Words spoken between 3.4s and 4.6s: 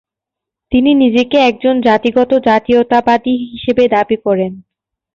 হিসেবে দাবি করেন।